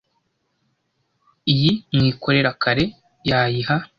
Iyi 1.53 1.71
Mwikorerakare 1.95 2.83
yayiha 3.29 3.75